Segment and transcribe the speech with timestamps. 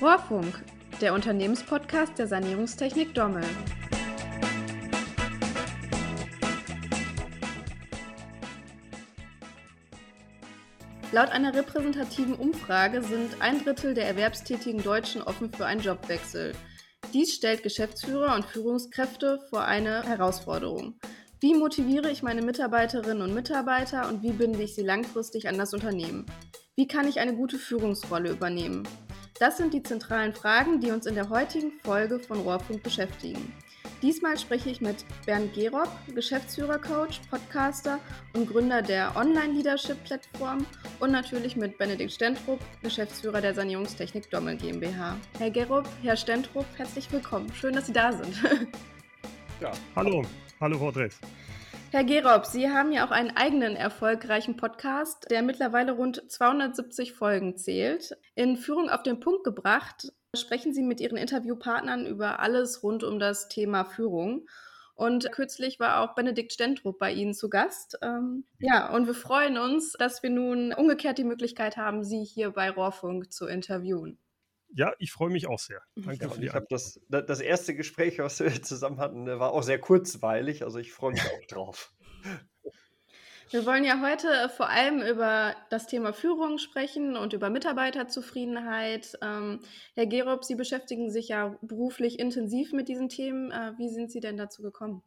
[0.00, 0.62] Rohrfunk,
[1.00, 3.42] der Unternehmenspodcast der Sanierungstechnik Dommel.
[11.10, 16.52] Laut einer repräsentativen Umfrage sind ein Drittel der erwerbstätigen Deutschen offen für einen Jobwechsel.
[17.12, 20.94] Dies stellt Geschäftsführer und Führungskräfte vor eine Herausforderung.
[21.40, 25.74] Wie motiviere ich meine Mitarbeiterinnen und Mitarbeiter und wie binde ich sie langfristig an das
[25.74, 26.24] Unternehmen?
[26.76, 28.86] Wie kann ich eine gute Führungsrolle übernehmen?
[29.38, 33.52] Das sind die zentralen Fragen, die uns in der heutigen Folge von Rohrfunk beschäftigen.
[34.02, 38.00] Diesmal spreche ich mit Bernd Gerob, Geschäftsführer-Coach, Podcaster
[38.34, 40.66] und Gründer der Online-Leadership-Plattform
[40.98, 45.16] und natürlich mit Benedikt Stentrup, Geschäftsführer der Sanierungstechnik Dommel GmbH.
[45.38, 47.52] Herr Gerob, Herr Stentrup, herzlich willkommen.
[47.54, 48.34] Schön, dass Sie da sind.
[49.60, 50.22] Ja, hallo.
[50.60, 51.18] Hallo, Frau Drees.
[51.90, 57.56] Herr Gerob, Sie haben ja auch einen eigenen erfolgreichen Podcast, der mittlerweile rund 270 Folgen
[57.56, 58.14] zählt.
[58.34, 63.18] In Führung auf den Punkt gebracht sprechen Sie mit Ihren Interviewpartnern über alles rund um
[63.18, 64.46] das Thema Führung.
[64.96, 67.98] Und kürzlich war auch Benedikt Stentrup bei Ihnen zu Gast.
[68.02, 72.50] Ähm, ja, und wir freuen uns, dass wir nun umgekehrt die Möglichkeit haben, Sie hier
[72.50, 74.18] bei Rohrfunk zu interviewen.
[74.74, 75.80] Ja, ich freue mich auch sehr.
[75.96, 79.78] Danke ja, ich habe das, das erste Gespräch, was wir zusammen hatten, war auch sehr
[79.78, 80.62] kurzweilig.
[80.62, 81.92] Also ich freue mich auch drauf.
[83.50, 89.18] Wir wollen ja heute äh, vor allem über das Thema Führung sprechen und über Mitarbeiterzufriedenheit.
[89.22, 89.60] Ähm,
[89.94, 93.50] Herr Gerob, Sie beschäftigen sich ja beruflich intensiv mit diesen Themen.
[93.50, 95.02] Äh, wie sind Sie denn dazu gekommen?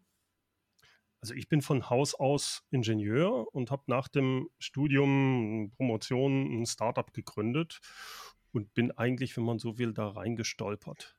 [1.21, 7.13] Also ich bin von Haus aus Ingenieur und habe nach dem Studium Promotion ein Startup
[7.13, 7.79] gegründet
[8.52, 11.16] und bin eigentlich, wenn man so will, da reingestolpert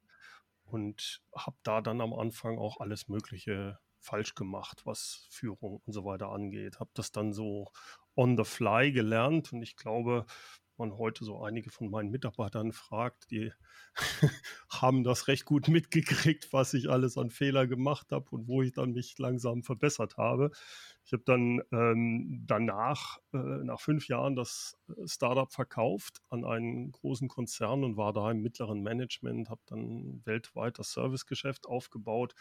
[0.64, 6.04] und habe da dann am Anfang auch alles Mögliche falsch gemacht, was Führung und so
[6.04, 6.80] weiter angeht.
[6.80, 7.70] Habe das dann so
[8.16, 10.26] on the fly gelernt und ich glaube,
[10.78, 13.52] man heute so einige von meinen Mitarbeitern fragt, die
[14.68, 18.72] haben das recht gut mitgekriegt, was ich alles an Fehler gemacht habe und wo ich
[18.72, 20.50] dann mich langsam verbessert habe.
[21.04, 26.92] Ich habe dann ähm, danach, äh, nach fünf Jahren, das äh, Startup verkauft an einen
[26.92, 32.34] großen Konzern und war da im mittleren Management, habe dann weltweit das Servicegeschäft aufgebaut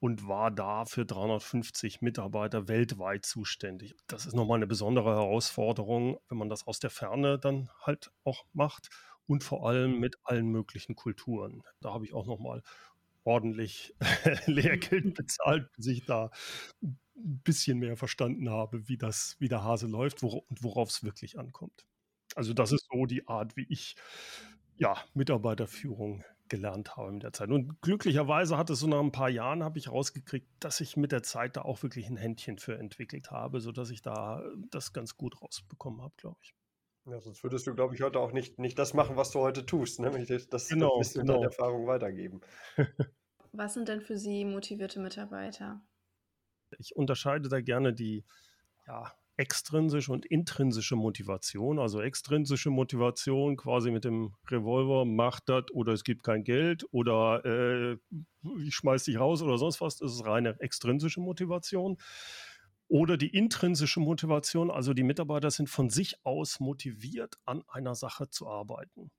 [0.00, 3.94] und war da für 350 Mitarbeiter weltweit zuständig.
[4.06, 8.44] Das ist nochmal eine besondere Herausforderung, wenn man das aus der Ferne dann halt auch
[8.54, 8.88] macht
[9.26, 11.62] und vor allem mit allen möglichen Kulturen.
[11.80, 12.62] Da habe ich auch nochmal
[13.24, 13.94] ordentlich
[14.46, 16.30] Lehrgeld bezahlt, bis ich da
[16.80, 16.98] ein
[17.44, 21.38] bisschen mehr verstanden habe, wie das, wie der Hase läuft wor und worauf es wirklich
[21.38, 21.84] ankommt.
[22.34, 23.96] Also das ist so die Art, wie ich
[24.76, 27.48] ja Mitarbeiterführung gelernt habe mit der Zeit.
[27.50, 31.12] Und glücklicherweise hat es so nach ein paar Jahren, habe ich rausgekriegt, dass ich mit
[31.12, 35.16] der Zeit da auch wirklich ein Händchen für entwickelt habe, sodass ich da das ganz
[35.16, 36.54] gut rausbekommen habe, glaube ich.
[37.06, 39.64] Ja, sonst würdest du, glaube ich, heute auch nicht, nicht das machen, was du heute
[39.64, 40.38] tust, nämlich ne?
[40.50, 41.34] das, genau, das genau.
[41.34, 42.42] deine Erfahrung weitergeben.
[43.52, 45.80] was sind denn für Sie motivierte Mitarbeiter?
[46.78, 48.24] Ich unterscheide da gerne die
[48.86, 51.78] ja, extrinsische und intrinsische Motivation.
[51.78, 57.42] Also extrinsische Motivation quasi mit dem Revolver, macht das oder es gibt kein Geld oder
[57.46, 57.96] äh,
[58.62, 59.96] ich schmeiß dich raus oder sonst was.
[59.96, 61.96] Das ist reine extrinsische Motivation.
[62.86, 68.28] Oder die intrinsische Motivation, also die Mitarbeiter sind von sich aus motiviert, an einer Sache
[68.28, 69.10] zu arbeiten.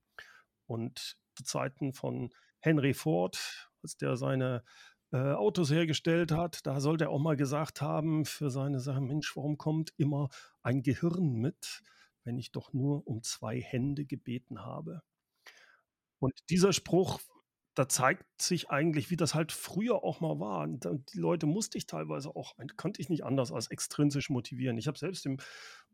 [0.68, 2.30] Und zu Zeiten von
[2.60, 4.64] Henry Ford, als der seine
[5.12, 9.36] äh, Autos hergestellt hat, da sollte er auch mal gesagt haben für seine Sache, Mensch,
[9.36, 10.30] warum kommt immer
[10.62, 11.82] ein Gehirn mit,
[12.24, 15.02] wenn ich doch nur um zwei Hände gebeten habe?
[16.20, 17.20] Und dieser Spruch
[17.74, 20.64] da zeigt sich eigentlich, wie das halt früher auch mal war.
[20.64, 24.78] Und die Leute musste ich teilweise auch, konnte ich nicht anders als extrinsisch motivieren.
[24.78, 25.38] Ich habe selbst, im,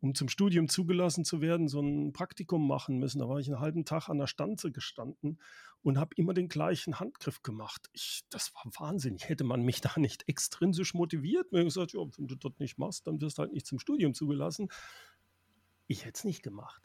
[0.01, 3.19] um zum Studium zugelassen zu werden, so ein Praktikum machen müssen.
[3.19, 5.39] Da war ich einen halben Tag an der Stanze gestanden
[5.83, 7.89] und habe immer den gleichen Handgriff gemacht.
[7.93, 9.29] Ich, das war wahnsinnig.
[9.29, 13.05] Hätte man mich da nicht extrinsisch motiviert, mir gesagt, ja, wenn du das nicht machst,
[13.05, 14.69] dann wirst du halt nicht zum Studium zugelassen.
[15.85, 16.81] Ich hätte es nicht gemacht.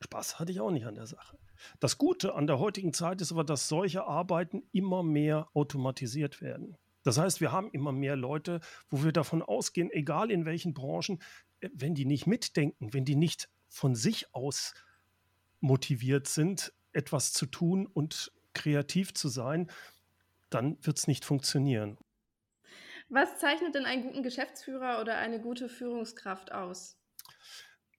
[0.00, 1.38] Spaß hatte ich auch nicht an der Sache.
[1.80, 6.76] Das Gute an der heutigen Zeit ist aber, dass solche Arbeiten immer mehr automatisiert werden.
[7.04, 11.20] Das heißt, wir haben immer mehr Leute, wo wir davon ausgehen, egal in welchen Branchen,
[11.60, 14.74] äh, wenn die nicht mitdenken, wenn die nicht von sich aus
[15.60, 19.70] motiviert sind, etwas zu tun und kreativ zu sein,
[20.50, 21.98] dann wird es nicht funktionieren.
[23.08, 26.96] Was zeichnet denn einen guten Geschäftsführer oder eine gute Führungskraft aus?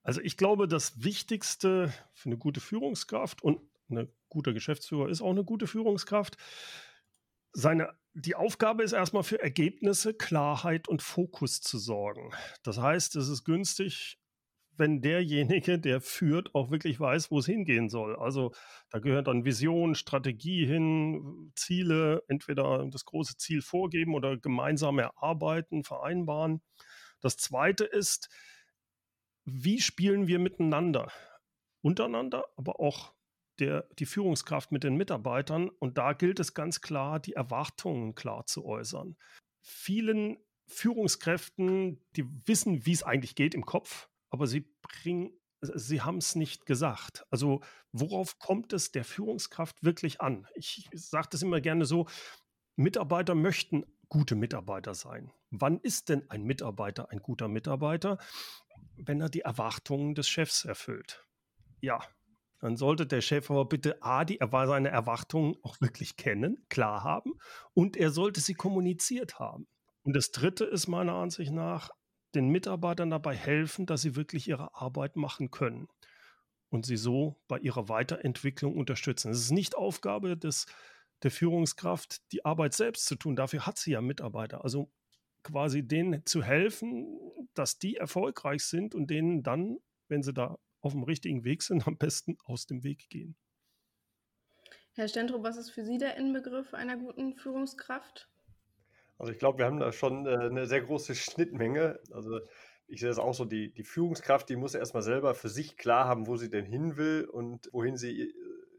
[0.06, 3.60] Also ich glaube, das Wichtigste für eine gute Führungskraft und
[3.90, 6.38] ein guter Geschäftsführer ist auch eine gute Führungskraft.
[7.54, 12.32] Seine, die Aufgabe ist erstmal für Ergebnisse, Klarheit und Fokus zu sorgen.
[12.62, 14.20] Das heißt, es ist günstig,
[14.78, 18.16] wenn derjenige, der führt, auch wirklich weiß, wo es hingehen soll.
[18.16, 18.54] Also
[18.92, 25.84] da gehört dann Vision, Strategie hin, Ziele, entweder das große Ziel vorgeben oder gemeinsam erarbeiten,
[25.84, 26.62] vereinbaren.
[27.22, 28.30] Das Zweite ist,
[29.46, 31.12] wie spielen wir miteinander?
[31.82, 33.14] Untereinander, aber auch
[33.60, 35.70] der, die Führungskraft mit den Mitarbeitern.
[35.70, 39.16] Und da gilt es ganz klar, die Erwartungen klar zu äußern.
[39.62, 40.38] Vielen
[40.68, 45.32] Führungskräften, die wissen, wie es eigentlich geht im Kopf, aber sie bringen,
[45.62, 47.26] sie haben es nicht gesagt.
[47.30, 47.62] Also
[47.92, 50.48] worauf kommt es der Führungskraft wirklich an?
[50.56, 52.08] Ich sage das immer gerne so,
[52.76, 55.32] Mitarbeiter möchten gute Mitarbeiter sein.
[55.52, 58.18] Wann ist denn ein Mitarbeiter ein guter Mitarbeiter?
[58.98, 61.26] Wenn er die Erwartungen des Chefs erfüllt.
[61.82, 62.00] Ja,
[62.60, 67.34] dann sollte der Chef aber bitte A, die, seine Erwartungen auch wirklich kennen, klar haben
[67.74, 69.68] und er sollte sie kommuniziert haben.
[70.04, 71.90] Und das Dritte ist meiner Ansicht nach,
[72.34, 75.88] den Mitarbeitern dabei helfen, dass sie wirklich ihre Arbeit machen können
[76.70, 79.32] und sie so bei ihrer Weiterentwicklung unterstützen.
[79.32, 80.66] Es ist nicht Aufgabe des,
[81.24, 83.36] der Führungskraft, die Arbeit selbst zu tun.
[83.36, 84.64] Dafür hat sie ja Mitarbeiter.
[84.64, 84.92] Also
[85.44, 87.20] quasi denen zu helfen,
[87.54, 89.78] dass die erfolgreich sind und denen dann,
[90.08, 93.36] wenn sie da auf dem richtigen Weg sind, am besten aus dem Weg gehen.
[94.94, 98.30] Herr Stentro, was ist für Sie der Inbegriff einer guten Führungskraft?
[99.18, 102.00] Also ich glaube, wir haben da schon äh, eine sehr große Schnittmenge.
[102.12, 102.40] Also
[102.88, 106.06] ich sehe das auch so, die, die Führungskraft, die muss erstmal selber für sich klar
[106.06, 108.34] haben, wo sie denn hin will und wohin sie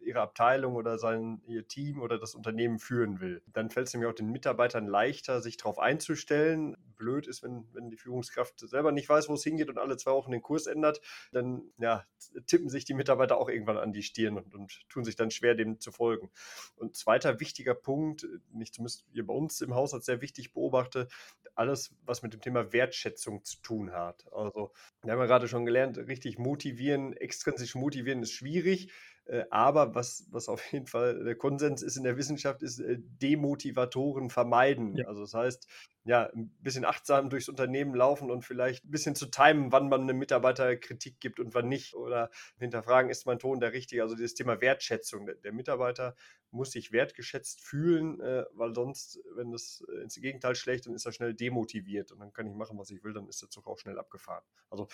[0.06, 3.42] ihre Abteilung oder sein ihr Team oder das Unternehmen führen will.
[3.46, 6.76] Dann fällt es nämlich auch den Mitarbeitern leichter, sich darauf einzustellen.
[6.96, 10.12] Blöd ist, wenn, wenn die Führungskraft selber nicht weiß, wo es hingeht und alle zwei
[10.12, 11.00] Wochen den Kurs ändert,
[11.32, 12.04] dann ja,
[12.46, 15.54] tippen sich die Mitarbeiter auch irgendwann an die Stirn und, und tun sich dann schwer,
[15.54, 16.30] dem zu folgen.
[16.76, 20.54] Und zweiter wichtiger Punkt, den ich zumindest hier bei uns im Haus als sehr wichtig
[20.54, 21.08] beobachte,
[21.56, 24.30] alles, was mit dem Thema Wertschätzung zu tun hat.
[24.32, 28.92] Also, wir haben ja gerade schon gelernt, richtig motivieren, extrinsisch motivieren ist schwierig.
[29.26, 32.98] Äh, aber was, was auf jeden Fall der Konsens ist in der Wissenschaft, ist äh,
[32.98, 34.96] Demotivatoren vermeiden.
[34.96, 35.06] Ja.
[35.06, 35.68] Also das heißt,
[36.06, 40.02] ja, ein bisschen achtsam durchs Unternehmen laufen und vielleicht ein bisschen zu timen, wann man
[40.02, 41.94] einem Mitarbeiter Kritik gibt und wann nicht.
[41.94, 44.02] Oder hinterfragen, ist mein Ton der richtige?
[44.02, 45.28] Also dieses Thema Wertschätzung.
[45.42, 46.14] Der, Mitarbeiter
[46.52, 51.06] muss sich wertgeschätzt fühlen, äh, weil sonst, wenn das äh, ins Gegenteil schlägt, dann ist
[51.06, 53.66] er schnell demotiviert und dann kann ich machen, was ich will, dann ist der Zug
[53.66, 54.44] auch schnell abgefahren.
[54.70, 54.86] Also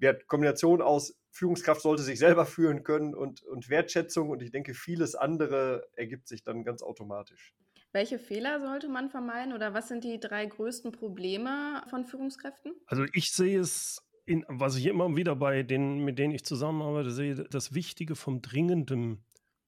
[0.00, 4.72] die Kombination aus Führungskraft sollte sich selber führen können und, und Wertschätzung und ich denke,
[4.72, 7.54] vieles andere ergibt sich dann ganz automatisch.
[7.94, 12.74] Welche Fehler sollte man vermeiden oder was sind die drei größten Probleme von Führungskräften?
[12.86, 17.12] Also ich sehe es, in, was ich immer wieder bei denen, mit denen ich zusammenarbeite,
[17.12, 19.24] sehe, das Wichtige vom Dringenden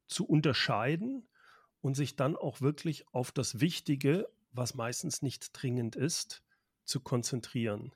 [0.09, 1.29] zu unterscheiden
[1.81, 6.43] und sich dann auch wirklich auf das Wichtige, was meistens nicht dringend ist,
[6.85, 7.93] zu konzentrieren.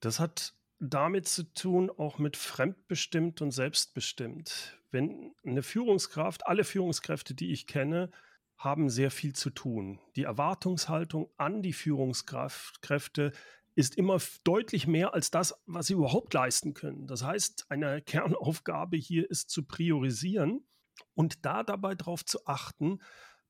[0.00, 4.80] Das hat damit zu tun, auch mit fremdbestimmt und selbstbestimmt.
[4.90, 8.10] Wenn eine Führungskraft, alle Führungskräfte, die ich kenne,
[8.56, 10.00] haben sehr viel zu tun.
[10.16, 13.32] Die Erwartungshaltung an die Führungskräfte
[13.74, 17.06] ist immer deutlich mehr als das, was sie überhaupt leisten können.
[17.06, 20.66] Das heißt, eine Kernaufgabe hier ist zu priorisieren
[21.14, 23.00] und da dabei darauf zu achten,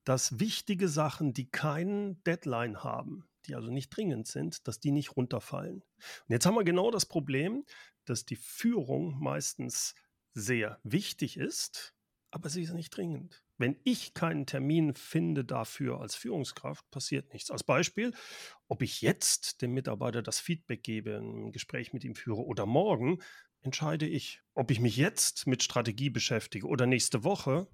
[0.04, 5.16] dass wichtige Sachen, die keinen Deadline haben, die also nicht dringend sind, dass die nicht
[5.16, 5.76] runterfallen.
[5.82, 7.64] Und jetzt haben wir genau das Problem,
[8.04, 9.94] dass die Führung meistens
[10.34, 11.94] sehr wichtig ist,
[12.30, 13.43] aber sie ist nicht dringend.
[13.56, 17.50] Wenn ich keinen Termin finde dafür als Führungskraft, passiert nichts.
[17.50, 18.12] Als Beispiel,
[18.68, 23.18] ob ich jetzt dem Mitarbeiter das Feedback gebe, ein Gespräch mit ihm führe oder morgen,
[23.62, 24.42] entscheide ich.
[24.54, 27.68] Ob ich mich jetzt mit Strategie beschäftige oder nächste Woche,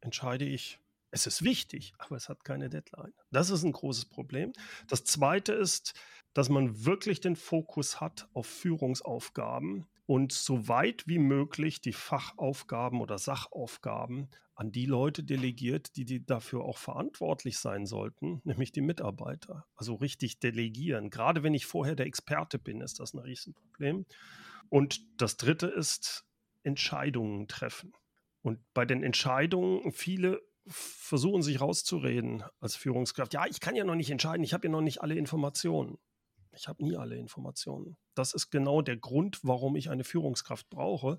[0.00, 0.80] entscheide ich.
[1.12, 3.12] Es ist wichtig, aber es hat keine Deadline.
[3.30, 4.52] Das ist ein großes Problem.
[4.86, 5.94] Das Zweite ist,
[6.34, 13.00] dass man wirklich den Fokus hat auf Führungsaufgaben und so weit wie möglich die Fachaufgaben
[13.00, 18.80] oder Sachaufgaben an die Leute delegiert, die, die dafür auch verantwortlich sein sollten, nämlich die
[18.80, 19.68] Mitarbeiter.
[19.76, 21.10] Also richtig delegieren.
[21.10, 24.04] Gerade wenn ich vorher der Experte bin, ist das ein Riesenproblem.
[24.68, 26.24] Und das Dritte ist
[26.64, 27.92] Entscheidungen treffen.
[28.42, 33.32] Und bei den Entscheidungen, viele versuchen sich rauszureden als Führungskraft.
[33.32, 35.98] Ja, ich kann ja noch nicht entscheiden, ich habe ja noch nicht alle Informationen.
[36.52, 37.96] Ich habe nie alle Informationen.
[38.14, 41.18] Das ist genau der Grund, warum ich eine Führungskraft brauche,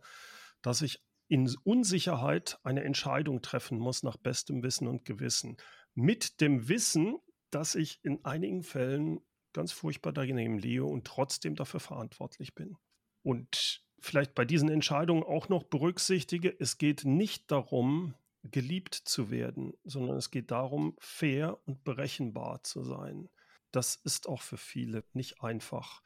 [0.62, 5.58] dass ich in Unsicherheit eine Entscheidung treffen muss nach bestem Wissen und Gewissen.
[5.94, 7.18] Mit dem Wissen,
[7.52, 9.22] dass ich in einigen Fällen
[9.54, 12.76] ganz furchtbar daneben liege und trotzdem dafür verantwortlich bin.
[13.24, 19.74] Und vielleicht bei diesen Entscheidungen auch noch berücksichtige, es geht nicht darum, geliebt zu werden,
[19.84, 23.30] sondern es geht darum, fair und berechenbar zu sein.
[23.72, 26.02] Das ist auch für viele nicht einfach.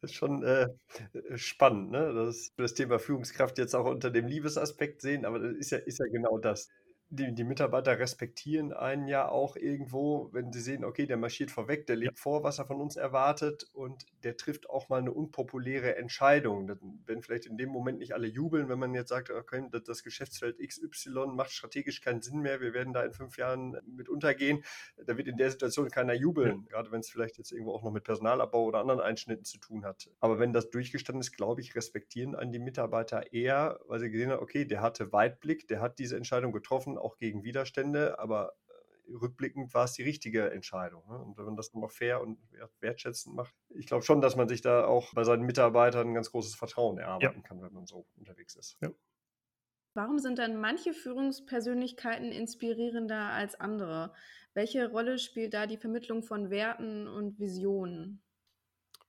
[0.00, 0.68] Das ist schon äh,
[1.12, 2.12] äh, spannend, ne?
[2.12, 5.98] Das, das Thema Führungskraft jetzt auch unter dem Liebesaspekt sehen, aber das ist ja, ist
[5.98, 6.68] ja genau das
[7.08, 11.86] die, die Mitarbeiter respektieren einen ja auch irgendwo, wenn sie sehen, okay, der marschiert vorweg,
[11.86, 15.96] der lebt vor, was er von uns erwartet und der trifft auch mal eine unpopuläre
[15.96, 16.68] Entscheidung.
[17.06, 20.58] Wenn vielleicht in dem Moment nicht alle jubeln, wenn man jetzt sagt, okay, das Geschäftsfeld
[20.58, 24.64] XY macht strategisch keinen Sinn mehr, wir werden da in fünf Jahren mit untergehen,
[25.06, 26.76] da wird in der Situation keiner jubeln, ja.
[26.76, 29.84] gerade wenn es vielleicht jetzt irgendwo auch noch mit Personalabbau oder anderen Einschnitten zu tun
[29.84, 30.10] hat.
[30.18, 34.32] Aber wenn das durchgestanden ist, glaube ich, respektieren einen die Mitarbeiter eher, weil sie gesehen
[34.32, 39.12] haben, okay, der hatte Weitblick, der hat diese Entscheidung getroffen, auch gegen Widerstände, aber äh,
[39.14, 41.06] rückblickend war es die richtige Entscheidung.
[41.08, 41.18] Ne?
[41.18, 42.38] Und wenn man das noch fair und
[42.80, 46.30] wertschätzend macht, ich glaube schon, dass man sich da auch bei seinen Mitarbeitern ein ganz
[46.30, 47.48] großes Vertrauen erarbeiten ja.
[47.48, 48.78] kann, wenn man so unterwegs ist.
[48.80, 48.90] Ja.
[49.94, 54.12] Warum sind dann manche Führungspersönlichkeiten inspirierender als andere?
[54.52, 58.22] Welche Rolle spielt da die Vermittlung von Werten und Visionen?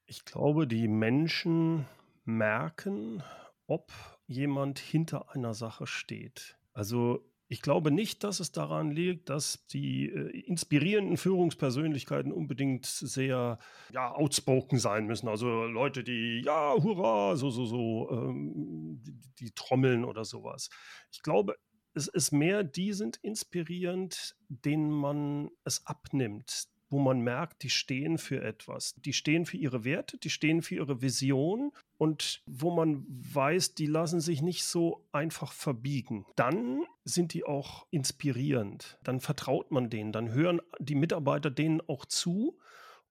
[0.05, 1.85] Ich glaube, die Menschen
[2.23, 3.21] merken,
[3.67, 3.91] ob
[4.27, 6.57] jemand hinter einer Sache steht.
[6.71, 13.59] Also ich glaube nicht, dass es daran liegt, dass die äh, inspirierenden Führungspersönlichkeiten unbedingt sehr
[13.93, 15.27] ja, outspoken sein müssen.
[15.29, 20.69] Also Leute, die ja, hurra, so, so, so, ähm, die, die trommeln oder sowas.
[21.11, 21.55] Ich glaube,
[21.93, 28.17] es ist mehr, die sind inspirierend, denen man es abnimmt, wo man merkt, die stehen
[28.17, 28.93] für etwas.
[28.95, 33.87] Die stehen für ihre Werte, die stehen für ihre Vision und wo man weiß, die
[33.87, 36.25] lassen sich nicht so einfach verbiegen.
[36.35, 38.97] Dann sind die auch inspirierend.
[39.03, 42.57] Dann vertraut man denen, dann hören die Mitarbeiter denen auch zu.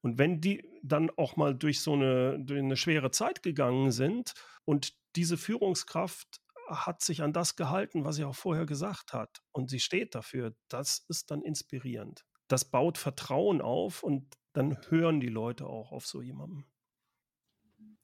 [0.00, 4.34] Und wenn die dann auch mal durch so eine, durch eine schwere Zeit gegangen sind
[4.64, 9.70] und diese Führungskraft hat sich an das gehalten, was sie auch vorher gesagt hat und
[9.70, 15.28] sie steht dafür, das ist dann inspirierend das baut Vertrauen auf und dann hören die
[15.28, 16.64] Leute auch auf so jemanden.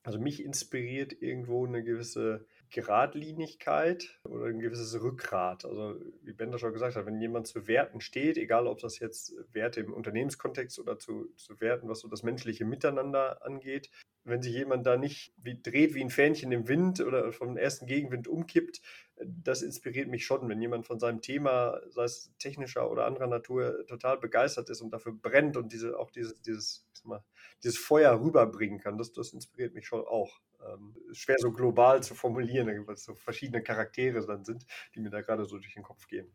[0.05, 5.65] Also mich inspiriert irgendwo eine gewisse Geradlinigkeit oder ein gewisses Rückgrat.
[5.65, 9.35] Also wie Bender schon gesagt hat, wenn jemand zu Werten steht, egal ob das jetzt
[9.53, 13.91] Werte im Unternehmenskontext oder zu, zu Werten, was so das menschliche Miteinander angeht,
[14.25, 17.87] wenn sich jemand da nicht wie, dreht wie ein Fähnchen im Wind oder vom ersten
[17.87, 18.81] Gegenwind umkippt,
[19.25, 23.87] das inspiriert mich schon, wenn jemand von seinem Thema, sei es technischer oder anderer Natur,
[23.87, 27.25] total begeistert ist und dafür brennt und diese, auch dieses, dieses, mal,
[27.63, 28.99] dieses Feuer rüberbringen kann.
[28.99, 30.41] Das, das inspiriert mich schon auch.
[30.65, 34.65] Ähm, schwer so global zu formulieren, weil es so verschiedene Charaktere dann sind,
[34.95, 36.31] die mir da gerade so durch den Kopf gehen.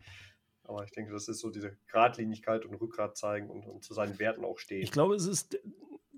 [0.63, 4.20] Aber ich denke, das ist so diese Gradlinigkeit und Rückgrat zeigen und, und zu seinen
[4.20, 4.84] Werten auch stehen.
[4.84, 5.58] Ich glaube, es ist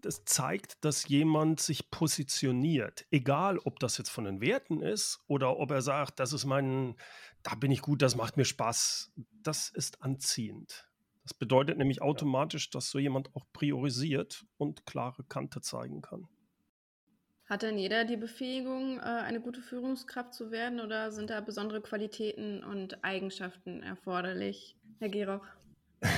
[0.06, 3.06] das zeigt, dass jemand sich positioniert.
[3.12, 6.96] Egal, ob das jetzt von den Werten ist oder ob er sagt, das ist mein,
[7.44, 9.12] da bin ich gut, das macht mir Spaß.
[9.44, 10.90] Das ist anziehend.
[11.24, 16.28] Das bedeutet nämlich automatisch, dass so jemand auch priorisiert und klare Kante zeigen kann.
[17.46, 21.82] Hat denn jeder die Befähigung, äh, eine gute Führungskraft zu werden oder sind da besondere
[21.82, 25.46] Qualitäten und Eigenschaften erforderlich, Herr Geroch?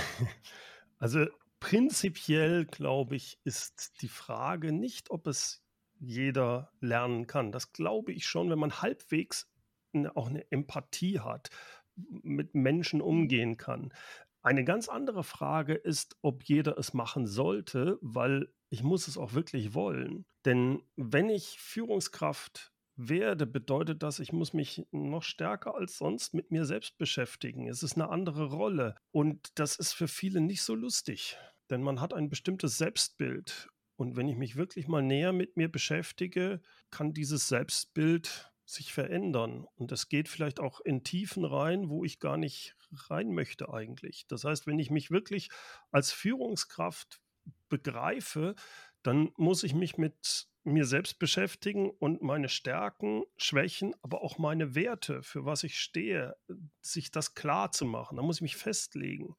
[1.01, 1.25] Also
[1.61, 5.63] prinzipiell, glaube ich, ist die Frage nicht, ob es
[5.99, 7.53] jeder lernen kann.
[7.53, 9.49] Das glaube ich schon, wenn man halbwegs
[9.93, 11.49] eine, auch eine Empathie hat,
[11.95, 13.05] mit Menschen mhm.
[13.05, 13.93] umgehen kann.
[14.41, 19.33] Eine ganz andere Frage ist, ob jeder es machen sollte, weil ich muss es auch
[19.33, 20.25] wirklich wollen.
[20.45, 26.49] Denn wenn ich Führungskraft werde, bedeutet das, ich muss mich noch stärker als sonst mit
[26.49, 27.67] mir selbst beschäftigen.
[27.67, 31.37] Es ist eine andere Rolle und das ist für viele nicht so lustig.
[31.71, 33.69] Denn man hat ein bestimmtes Selbstbild.
[33.95, 36.61] Und wenn ich mich wirklich mal näher mit mir beschäftige,
[36.91, 39.65] kann dieses Selbstbild sich verändern.
[39.75, 42.75] Und es geht vielleicht auch in Tiefen rein, wo ich gar nicht
[43.09, 44.25] rein möchte eigentlich.
[44.27, 45.49] Das heißt, wenn ich mich wirklich
[45.91, 47.21] als Führungskraft
[47.69, 48.55] begreife,
[49.03, 54.75] dann muss ich mich mit mir selbst beschäftigen und meine Stärken, Schwächen, aber auch meine
[54.75, 56.35] Werte, für was ich stehe,
[56.81, 58.17] sich das klar zu machen.
[58.17, 59.35] Da muss ich mich festlegen.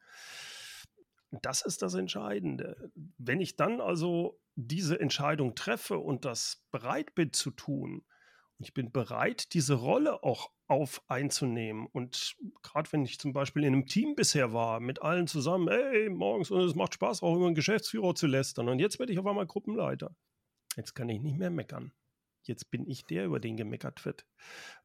[1.40, 2.92] Das ist das Entscheidende.
[3.18, 8.04] Wenn ich dann also diese Entscheidung treffe und das bereit bin zu tun,
[8.58, 11.86] und ich bin bereit, diese Rolle auch auf einzunehmen.
[11.90, 16.08] Und gerade wenn ich zum Beispiel in einem Team bisher war, mit allen zusammen, ey,
[16.08, 18.68] morgens, und es macht Spaß, auch über einen Geschäftsführer zu lästern.
[18.68, 20.14] Und jetzt werde ich auf einmal Gruppenleiter.
[20.76, 21.92] Jetzt kann ich nicht mehr meckern.
[22.44, 24.26] Jetzt bin ich der, über den gemeckert wird.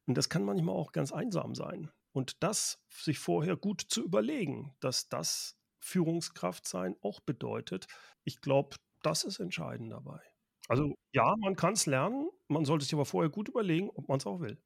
[0.05, 1.91] Und das kann manchmal auch ganz einsam sein.
[2.13, 7.88] Und das sich vorher gut zu überlegen, dass das Führungskraft sein auch bedeutet.
[8.24, 10.19] Ich glaube, das ist entscheidend dabei.
[10.67, 14.19] Also ja, man kann es lernen, man sollte sich aber vorher gut überlegen, ob man
[14.19, 14.62] es auch will.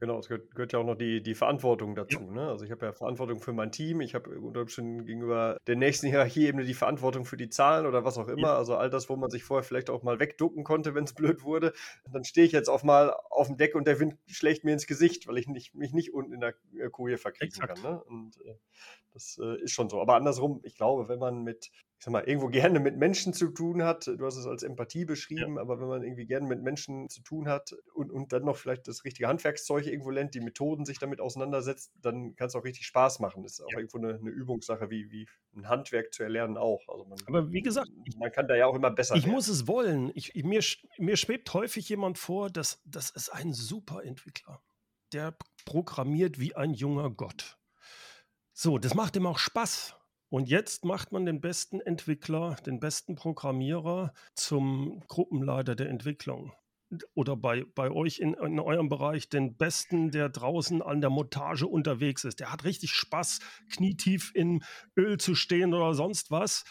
[0.00, 2.20] Genau, es gehört, gehört ja auch noch die, die Verantwortung dazu.
[2.20, 2.30] Ja.
[2.30, 2.48] Ne?
[2.48, 6.06] Also ich habe ja Verantwortung für mein Team, ich habe unter Umständen gegenüber der nächsten
[6.08, 8.48] Hierarchieebene die Verantwortung für die Zahlen oder was auch immer.
[8.48, 8.56] Ja.
[8.56, 11.42] Also all das, wo man sich vorher vielleicht auch mal wegducken konnte, wenn es blöd
[11.42, 11.72] wurde.
[12.04, 14.72] Und dann stehe ich jetzt auch mal auf dem Deck und der Wind schlägt mir
[14.72, 16.54] ins Gesicht, weil ich nicht, mich nicht unten in der
[16.90, 17.82] Koje verkriechen kann.
[17.82, 18.00] Ne?
[18.04, 18.54] Und äh,
[19.12, 20.00] das äh, ist schon so.
[20.00, 23.48] Aber andersrum, ich glaube, wenn man mit ich sag mal, irgendwo gerne mit Menschen zu
[23.48, 24.06] tun hat.
[24.06, 25.60] Du hast es als Empathie beschrieben, ja.
[25.60, 28.86] aber wenn man irgendwie gerne mit Menschen zu tun hat und, und dann noch vielleicht
[28.86, 32.86] das richtige Handwerkszeug irgendwo lernt, die Methoden sich damit auseinandersetzt, dann kann es auch richtig
[32.86, 33.42] Spaß machen.
[33.42, 33.78] Das ist auch ja.
[33.78, 35.26] irgendwo eine, eine, Übungssache, wie, wie
[35.56, 36.88] ein Handwerk zu erlernen auch.
[36.88, 39.34] Also man, aber wie gesagt, man kann da ja auch immer besser Ich werden.
[39.34, 40.12] muss es wollen.
[40.14, 40.62] Ich, mir,
[40.98, 44.62] mir schwebt häufig jemand vor, dass das ist ein super Entwickler.
[45.12, 47.58] Der programmiert wie ein junger Gott.
[48.52, 49.97] So, das macht ihm auch Spaß.
[50.30, 56.52] Und jetzt macht man den besten Entwickler, den besten Programmierer zum Gruppenleiter der Entwicklung.
[57.14, 61.66] Oder bei, bei euch in, in eurem Bereich den besten, der draußen an der Montage
[61.66, 62.40] unterwegs ist.
[62.40, 64.62] Der hat richtig Spaß, knietief in
[64.96, 66.64] Öl zu stehen oder sonst was.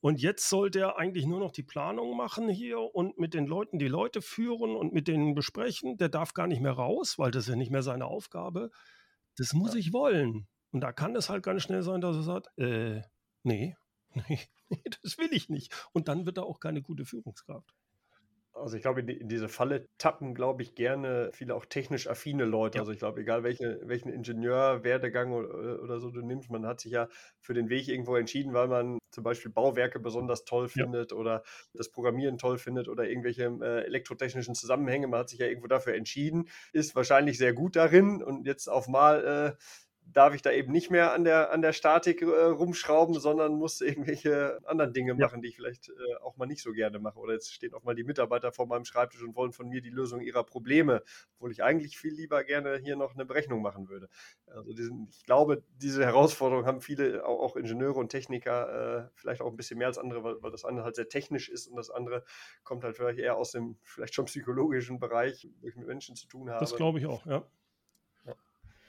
[0.00, 3.78] Und jetzt soll der eigentlich nur noch die Planung machen hier und mit den Leuten
[3.78, 5.96] die Leute führen und mit denen besprechen.
[5.96, 8.70] Der darf gar nicht mehr raus, weil das ist ja nicht mehr seine Aufgabe.
[9.36, 9.80] Das muss ja.
[9.80, 10.46] ich wollen.
[10.76, 13.00] Und da kann es halt ganz schnell sein, dass er sagt, äh,
[13.44, 13.74] nee,
[14.28, 14.38] nee,
[15.02, 15.74] das will ich nicht.
[15.94, 17.74] Und dann wird er auch keine gute Führungskraft.
[18.52, 22.08] Also ich glaube, in, die, in diese Falle tappen, glaube ich, gerne viele auch technisch
[22.08, 22.76] affine Leute.
[22.76, 22.82] Ja.
[22.82, 26.92] Also ich glaube, egal welche, welchen Ingenieurwerdegang oder, oder, so du nimmst, man hat sich
[26.92, 27.08] ja
[27.40, 31.16] für den Weg irgendwo entschieden, weil man zum Beispiel Bauwerke besonders toll findet ja.
[31.16, 31.42] oder
[31.72, 35.06] das Programmieren toll findet oder irgendwelche äh, elektrotechnischen Zusammenhänge.
[35.06, 38.88] Man hat sich ja irgendwo dafür entschieden, ist wahrscheinlich sehr gut darin und jetzt auf
[38.88, 39.62] mal äh,
[40.12, 43.80] darf ich da eben nicht mehr an der, an der Statik äh, rumschrauben, sondern muss
[43.80, 45.18] irgendwelche anderen Dinge ja.
[45.18, 47.18] machen, die ich vielleicht äh, auch mal nicht so gerne mache.
[47.18, 49.90] Oder jetzt stehen auch mal die Mitarbeiter vor meinem Schreibtisch und wollen von mir die
[49.90, 51.02] Lösung ihrer Probleme,
[51.34, 54.08] obwohl ich eigentlich viel lieber gerne hier noch eine Berechnung machen würde.
[54.46, 59.42] Also diesen, ich glaube, diese Herausforderung haben viele, auch, auch Ingenieure und Techniker, äh, vielleicht
[59.42, 61.76] auch ein bisschen mehr als andere, weil, weil das eine halt sehr technisch ist und
[61.76, 62.24] das andere
[62.62, 66.26] kommt halt vielleicht eher aus dem vielleicht schon psychologischen Bereich, wo ich mit Menschen zu
[66.28, 66.60] tun habe.
[66.60, 67.44] Das glaube ich auch, ja.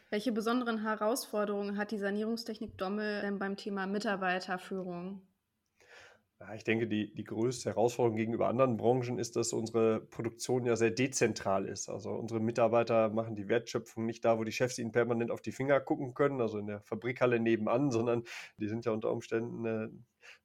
[0.09, 5.21] Welche besonderen Herausforderungen hat die Sanierungstechnik Dommel denn beim Thema Mitarbeiterführung?
[6.39, 10.75] Ja, ich denke, die, die größte Herausforderung gegenüber anderen Branchen ist, dass unsere Produktion ja
[10.75, 11.89] sehr dezentral ist.
[11.89, 15.51] Also unsere Mitarbeiter machen die Wertschöpfung nicht da, wo die Chefs ihnen permanent auf die
[15.51, 18.23] Finger gucken können, also in der Fabrikhalle nebenan, sondern
[18.57, 19.89] die sind ja unter Umständen äh,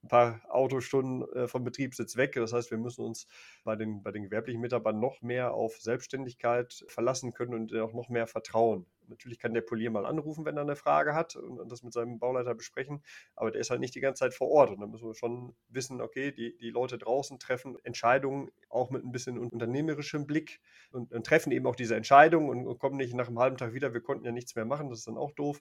[0.03, 2.33] ein paar Autostunden äh, vom Betriebssitz weg.
[2.37, 3.29] Das heißt, wir müssen uns
[3.63, 8.09] bei den, bei den gewerblichen Mitarbeitern noch mehr auf Selbstständigkeit verlassen können und auch noch
[8.09, 8.87] mehr vertrauen.
[9.09, 12.19] Natürlich kann der Polier mal anrufen, wenn er eine Frage hat und, das mit seinem
[12.19, 13.03] Bauleiter besprechen,
[13.35, 14.71] aber der ist halt nicht die ganze Zeit vor Ort.
[14.71, 19.05] Und da müssen wir schon wissen, okay, die, die Leute draußen treffen Entscheidungen auch mit
[19.05, 20.61] ein bisschen unternehmerischem Blick
[20.91, 23.73] und, und treffen eben auch diese Entscheidungen und, und kommen nicht nach einem halben Tag
[23.75, 25.61] wieder, wir konnten ja nichts mehr machen, das ist dann auch doof.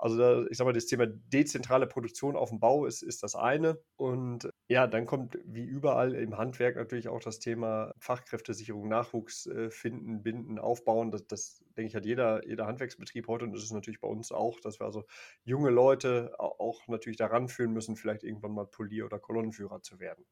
[0.00, 3.34] Also da, ich sage mal, das Thema dezentrale Produktion auf dem Bau ist, ist das
[3.34, 3.78] eine.
[3.96, 9.70] Und ja, dann kommt wie überall im Handwerk natürlich auch das Thema Fachkräftesicherung, Nachwuchs äh,
[9.70, 11.10] finden, binden, aufbauen.
[11.10, 14.32] Das, das, denke ich, hat jeder, jeder Handwerksbetrieb heute und das ist natürlich bei uns
[14.32, 15.04] auch, dass wir also
[15.44, 20.24] junge Leute auch natürlich daran führen müssen, vielleicht irgendwann mal Polier- oder Kolonnenführer zu werden.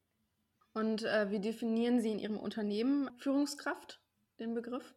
[0.75, 4.03] Und äh, wie definieren Sie in Ihrem Unternehmen Führungskraft,
[4.39, 4.95] den Begriff?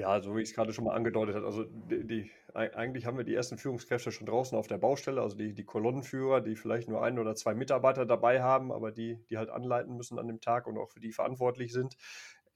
[0.00, 1.44] Ja, so wie ich es gerade schon mal angedeutet habe.
[1.44, 5.36] Also die, die, eigentlich haben wir die ersten Führungskräfte schon draußen auf der Baustelle, also
[5.36, 9.36] die, die Kolonnenführer, die vielleicht nur ein oder zwei Mitarbeiter dabei haben, aber die, die
[9.36, 11.98] halt anleiten müssen an dem Tag und auch für die verantwortlich sind.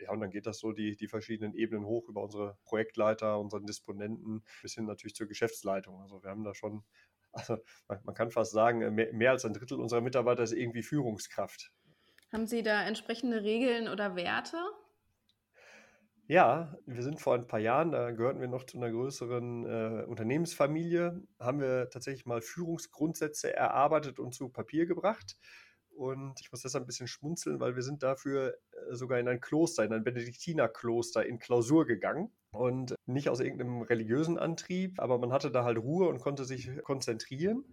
[0.01, 3.67] Ja, und dann geht das so die, die verschiedenen Ebenen hoch über unsere Projektleiter, unseren
[3.67, 6.01] Disponenten bis hin natürlich zur Geschäftsleitung.
[6.01, 6.83] Also wir haben da schon,
[7.33, 11.73] also man, kann fast sagen, mehr, mehr als ein Drittel unserer Mitarbeiter ist irgendwie Führungskraft.
[12.33, 14.57] Haben Sie da entsprechende Regeln oder Werte?
[16.27, 20.05] Ja, wir sind vor ein paar Jahren, da gehörten wir noch zu einer größeren äh,
[20.07, 25.37] Unternehmensfamilie, haben wir tatsächlich mal Führungsgrundsätze erarbeitet und zu Papier gebracht.
[25.91, 29.41] Und ich muss deshalb ein bisschen schmunzeln, weil wir sind dafür äh, sogar in ein
[29.41, 32.33] Kloster, in ein Benediktinerkloster in Klausur gegangen.
[32.53, 36.71] Und nicht aus irgendeinem religiösen Antrieb, aber man hatte da halt Ruhe und konnte sich
[36.85, 37.65] konzentrieren.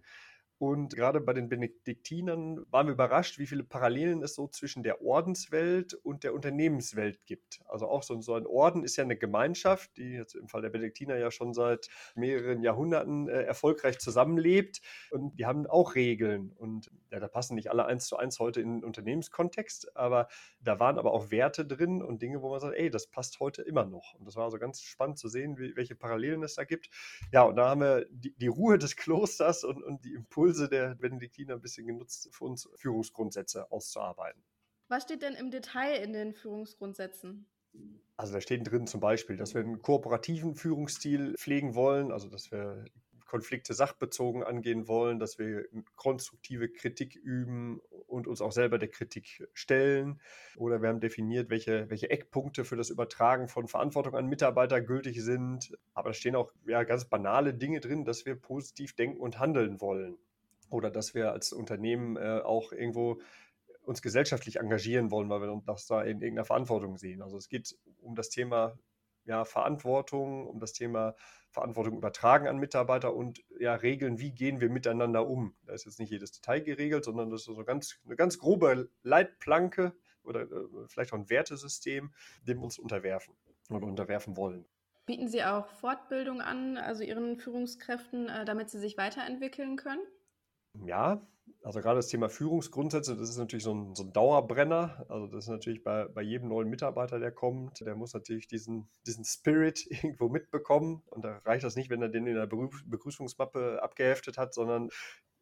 [0.62, 5.02] Und gerade bei den Benediktinern waren wir überrascht, wie viele Parallelen es so zwischen der
[5.02, 7.58] Ordenswelt und der Unternehmenswelt gibt.
[7.66, 11.18] Also auch so, ein Orden ist ja eine Gemeinschaft, die jetzt im Fall der Benediktiner
[11.18, 14.80] ja schon seit mehreren Jahrhunderten äh, erfolgreich zusammenlebt.
[15.10, 16.52] Und die haben auch Regeln.
[16.52, 20.28] Und ja, da passen nicht alle eins zu eins heute in den Unternehmenskontext, aber
[20.60, 23.62] da waren aber auch Werte drin und Dinge, wo man sagt, ey, das passt heute
[23.62, 24.14] immer noch.
[24.14, 26.88] Und das war also ganz spannend zu sehen, wie, welche Parallelen es da gibt.
[27.32, 30.68] Ja, und da haben wir die, die Ruhe des Klosters und, und die Impulse Impulse
[30.68, 34.42] der Benediktiner ein bisschen genutzt, für uns Führungsgrundsätze auszuarbeiten.
[34.88, 37.46] Was steht denn im Detail in den Führungsgrundsätzen?
[38.18, 42.52] Also da steht drin zum Beispiel, dass wir einen kooperativen Führungsstil pflegen wollen, also dass
[42.52, 42.84] wir
[43.32, 45.64] Konflikte sachbezogen angehen wollen, dass wir
[45.96, 50.20] konstruktive Kritik üben und uns auch selber der Kritik stellen.
[50.58, 55.22] Oder wir haben definiert, welche, welche Eckpunkte für das Übertragen von Verantwortung an Mitarbeiter gültig
[55.22, 55.74] sind.
[55.94, 59.80] Aber da stehen auch ja, ganz banale Dinge drin, dass wir positiv denken und handeln
[59.80, 60.18] wollen.
[60.72, 63.20] Oder dass wir als Unternehmen äh, auch irgendwo
[63.84, 67.20] uns gesellschaftlich engagieren wollen, weil wir uns da in irgendeiner Verantwortung sehen.
[67.20, 68.78] Also es geht um das Thema
[69.24, 71.14] ja, Verantwortung, um das Thema
[71.50, 75.54] Verantwortung übertragen an Mitarbeiter und ja, Regeln, wie gehen wir miteinander um.
[75.66, 78.88] Da ist jetzt nicht jedes Detail geregelt, sondern das ist so ganz, eine ganz grobe
[79.02, 82.12] Leitplanke oder äh, vielleicht auch ein Wertesystem,
[82.46, 83.34] dem wir uns unterwerfen
[83.68, 84.64] oder unterwerfen wollen.
[85.04, 90.00] Bieten Sie auch Fortbildung an, also Ihren Führungskräften, äh, damit sie sich weiterentwickeln können?
[90.74, 91.26] Ja,
[91.62, 95.06] also gerade das Thema Führungsgrundsätze, das ist natürlich so ein, so ein Dauerbrenner.
[95.08, 98.88] Also das ist natürlich bei, bei jedem neuen Mitarbeiter, der kommt, der muss natürlich diesen,
[99.06, 101.02] diesen Spirit irgendwo mitbekommen.
[101.06, 104.88] Und da reicht das nicht, wenn er den in der Begrüßungsmappe abgeheftet hat, sondern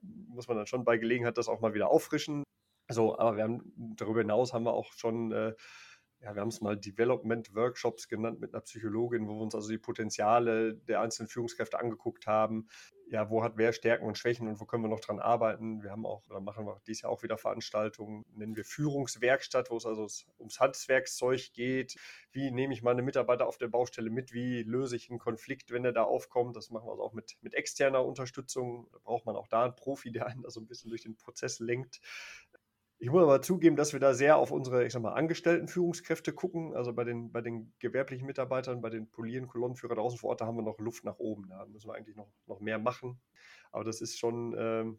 [0.03, 2.43] muss man dann schon bei Gelegenheit das auch mal wieder auffrischen.
[2.91, 5.55] So, aber wir haben darüber hinaus haben wir auch schon äh,
[6.23, 9.71] ja, wir haben es mal Development Workshops genannt mit einer Psychologin, wo wir uns also
[9.71, 12.69] die Potenziale der einzelnen Führungskräfte angeguckt haben.
[13.11, 15.83] Ja, wo hat wer Stärken und Schwächen und wo können wir noch dran arbeiten?
[15.83, 19.79] Wir haben auch, oder machen wir dieses Jahr auch wieder Veranstaltungen, nennen wir Führungswerkstatt, wo
[19.79, 20.07] es also
[20.39, 21.97] ums Handwerkszeug geht.
[22.31, 24.33] Wie nehme ich meine Mitarbeiter auf der Baustelle mit?
[24.33, 26.55] Wie löse ich einen Konflikt, wenn er da aufkommt?
[26.55, 28.87] Das machen wir also auch mit, mit externer Unterstützung.
[28.93, 31.17] Da braucht man auch da einen Profi, der einen da so ein bisschen durch den
[31.17, 32.01] Prozess lenkt.
[33.03, 36.35] Ich muss aber zugeben, dass wir da sehr auf unsere, ich sag mal, angestellten Führungskräfte
[36.35, 36.77] gucken.
[36.77, 40.47] Also bei den, bei den gewerblichen Mitarbeitern, bei den Polieren, Kolonnenführer draußen vor Ort, da
[40.47, 41.49] haben wir noch Luft nach oben.
[41.49, 43.19] Da müssen wir eigentlich noch, noch mehr machen.
[43.73, 44.99] Aber das ist schon, ähm,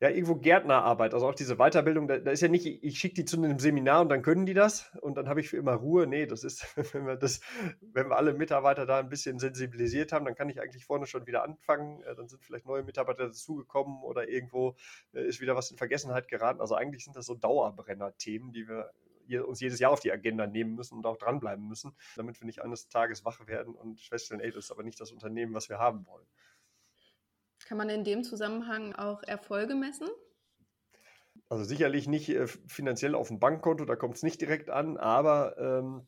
[0.00, 3.24] ja, irgendwo Gärtnerarbeit, also auch diese Weiterbildung, da, da ist ja nicht, ich schicke die
[3.24, 6.06] zu einem Seminar und dann können die das und dann habe ich für immer Ruhe.
[6.06, 7.40] Nee, das ist, wenn wir das,
[7.80, 11.26] wenn wir alle Mitarbeiter da ein bisschen sensibilisiert haben, dann kann ich eigentlich vorne schon
[11.26, 12.02] wieder anfangen.
[12.02, 14.76] Äh, dann sind vielleicht neue Mitarbeiter dazugekommen oder irgendwo
[15.12, 16.60] äh, ist wieder was in Vergessenheit geraten.
[16.60, 18.90] Also eigentlich sind das so Dauerbrenner-Themen, die wir
[19.46, 22.62] uns jedes Jahr auf die Agenda nehmen müssen und auch dranbleiben müssen, damit wir nicht
[22.62, 25.78] eines Tages wach werden und feststellen, ey, das ist aber nicht das Unternehmen, was wir
[25.78, 26.26] haben wollen.
[27.66, 30.08] Kann man in dem Zusammenhang auch Erfolge messen?
[31.48, 35.56] Also sicherlich nicht äh, finanziell auf dem Bankkonto, da kommt es nicht direkt an, aber
[35.58, 36.06] ähm,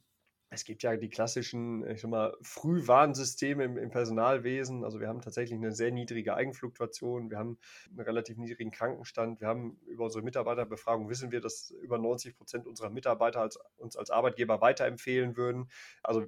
[0.50, 4.84] es gibt ja die klassischen, ich sag mal, Frühwarnsysteme im, im, Personalwesen.
[4.84, 7.58] Also wir haben tatsächlich eine sehr niedrige Eigenfluktuation, wir haben
[7.90, 12.66] einen relativ niedrigen Krankenstand, wir haben über unsere Mitarbeiterbefragung wissen wir, dass über 90 Prozent
[12.66, 15.68] unserer Mitarbeiter als, uns als Arbeitgeber weiterempfehlen würden.
[16.02, 16.26] Also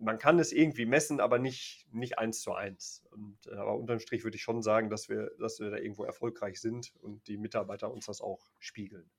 [0.00, 3.04] man kann es irgendwie messen, aber nicht, nicht eins zu eins.
[3.10, 6.04] Und, äh, aber unterm Strich würde ich schon sagen, dass wir, dass wir da irgendwo
[6.04, 9.10] erfolgreich sind und die Mitarbeiter uns das auch spiegeln.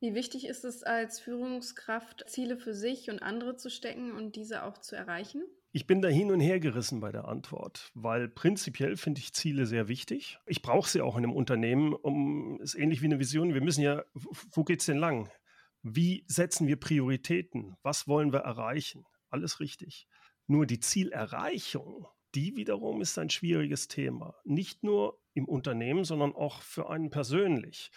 [0.00, 4.64] Wie wichtig ist es als Führungskraft, Ziele für sich und andere zu stecken und diese
[4.64, 5.42] auch zu erreichen?
[5.72, 9.66] Ich bin da hin und her gerissen bei der Antwort, weil prinzipiell finde ich Ziele
[9.66, 10.38] sehr wichtig.
[10.46, 13.54] Ich brauche sie auch in einem Unternehmen, um es ist ähnlich wie eine Vision.
[13.54, 15.30] Wir müssen ja, wo geht es denn lang?
[15.82, 17.76] Wie setzen wir Prioritäten?
[17.82, 19.04] Was wollen wir erreichen?
[19.30, 20.06] Alles richtig.
[20.46, 24.34] Nur die Zielerreichung, die wiederum ist ein schwieriges Thema.
[24.44, 27.90] Nicht nur im Unternehmen, sondern auch für einen persönlich.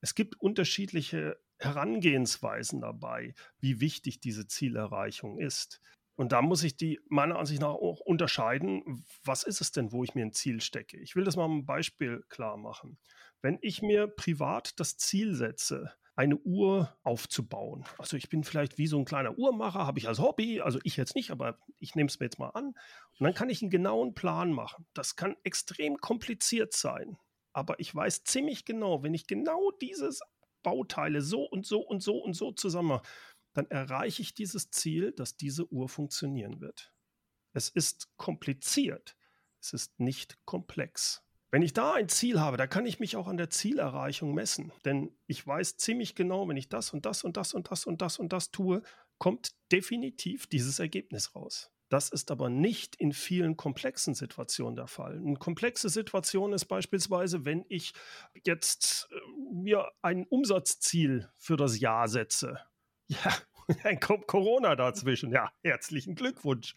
[0.00, 5.80] Es gibt unterschiedliche Herangehensweisen dabei, wie wichtig diese Zielerreichung ist.
[6.14, 10.04] Und da muss ich die meiner Ansicht nach auch unterscheiden, was ist es denn, wo
[10.04, 10.98] ich mir ein Ziel stecke.
[10.98, 12.98] Ich will das mal ein Beispiel klar machen.
[13.40, 17.86] Wenn ich mir privat das Ziel setze, eine Uhr aufzubauen.
[17.96, 20.98] Also ich bin vielleicht wie so ein kleiner Uhrmacher, habe ich als Hobby, also ich
[20.98, 22.66] jetzt nicht, aber ich nehme es mir jetzt mal an.
[22.66, 24.86] Und dann kann ich einen genauen Plan machen.
[24.92, 27.16] Das kann extrem kompliziert sein,
[27.54, 30.20] aber ich weiß ziemlich genau, wenn ich genau dieses
[30.62, 33.08] Bauteile so und so und so und so zusammen mache,
[33.54, 36.92] dann erreiche ich dieses Ziel, dass diese Uhr funktionieren wird.
[37.54, 39.16] Es ist kompliziert,
[39.58, 41.22] es ist nicht komplex.
[41.50, 44.72] Wenn ich da ein Ziel habe, da kann ich mich auch an der Zielerreichung messen.
[44.84, 48.00] Denn ich weiß ziemlich genau, wenn ich das und das und das und das und
[48.02, 48.82] das und das tue,
[49.18, 51.72] kommt definitiv dieses Ergebnis raus.
[51.88, 55.16] Das ist aber nicht in vielen komplexen Situationen der Fall.
[55.16, 57.94] Eine komplexe Situation ist beispielsweise, wenn ich
[58.46, 62.60] jetzt äh, mir ein Umsatzziel für das Jahr setze.
[63.08, 63.34] Ja,
[63.82, 65.32] dann kommt Corona dazwischen.
[65.32, 66.76] Ja, herzlichen Glückwunsch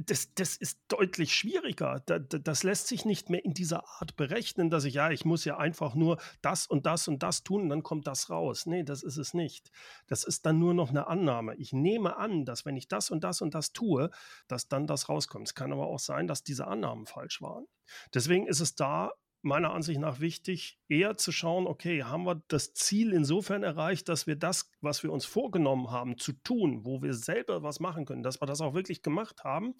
[0.00, 2.00] das, das ist deutlich schwieriger.
[2.00, 5.56] das lässt sich nicht mehr in dieser Art berechnen, dass ich, ja, ich muss ja
[5.56, 8.66] einfach nur das und das und das tun und dann kommt das raus.
[8.66, 9.70] Nee, das ist es nicht.
[10.06, 11.54] Das ist dann nur noch eine Annahme.
[11.56, 14.10] Ich nehme an, dass wenn ich das und das und das tue,
[14.48, 15.48] dass dann das rauskommt.
[15.48, 17.66] Es kann aber auch sein, dass diese Annahmen falsch waren.
[18.12, 19.12] Deswegen ist es da
[19.44, 24.26] meiner Ansicht nach wichtig, eher zu schauen, okay, haben wir das Ziel insofern erreicht, dass
[24.26, 28.22] wir das, was wir uns vorgenommen haben zu tun, wo wir selber was machen können,
[28.22, 29.74] dass wir das auch wirklich gemacht haben.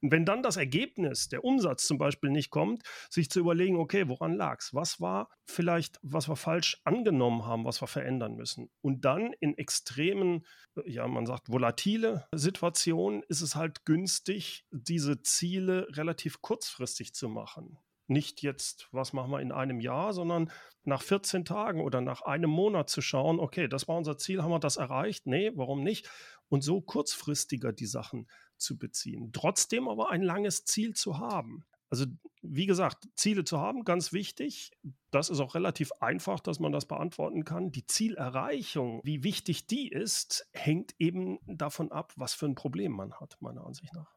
[0.00, 4.08] Und wenn dann das Ergebnis, der Umsatz zum Beispiel nicht kommt, sich zu überlegen, okay,
[4.08, 4.74] woran lag es?
[4.74, 8.70] Was war vielleicht, was wir falsch angenommen haben, was wir verändern müssen?
[8.80, 10.44] Und dann in extremen,
[10.86, 17.78] ja, man sagt, volatile Situationen ist es halt günstig, diese Ziele relativ kurzfristig zu machen
[18.06, 20.50] nicht jetzt, was machen wir in einem Jahr, sondern
[20.84, 24.50] nach 14 Tagen oder nach einem Monat zu schauen, okay, das war unser Ziel, haben
[24.50, 25.26] wir das erreicht?
[25.26, 26.10] Nee, warum nicht?
[26.48, 29.30] Und so kurzfristiger die Sachen zu beziehen.
[29.32, 31.64] Trotzdem aber ein langes Ziel zu haben.
[31.90, 32.06] Also
[32.42, 34.72] wie gesagt, Ziele zu haben, ganz wichtig.
[35.10, 37.72] Das ist auch relativ einfach, dass man das beantworten kann.
[37.72, 43.14] Die Zielerreichung, wie wichtig die ist, hängt eben davon ab, was für ein Problem man
[43.14, 44.13] hat, meiner Ansicht nach.